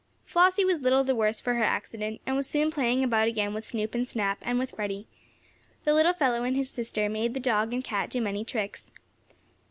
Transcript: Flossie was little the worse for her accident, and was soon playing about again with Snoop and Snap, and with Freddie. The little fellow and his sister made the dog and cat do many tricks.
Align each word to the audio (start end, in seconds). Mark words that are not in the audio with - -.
Flossie 0.25 0.65
was 0.65 0.79
little 0.79 1.03
the 1.03 1.13
worse 1.13 1.39
for 1.39 1.53
her 1.53 1.63
accident, 1.63 2.21
and 2.25 2.35
was 2.35 2.49
soon 2.49 2.71
playing 2.71 3.03
about 3.03 3.27
again 3.27 3.53
with 3.53 3.63
Snoop 3.63 3.93
and 3.93 4.07
Snap, 4.07 4.39
and 4.41 4.57
with 4.57 4.71
Freddie. 4.71 5.05
The 5.83 5.93
little 5.93 6.13
fellow 6.15 6.43
and 6.43 6.55
his 6.55 6.71
sister 6.71 7.07
made 7.07 7.35
the 7.35 7.39
dog 7.39 7.71
and 7.71 7.83
cat 7.83 8.09
do 8.09 8.19
many 8.19 8.43
tricks. 8.43 8.91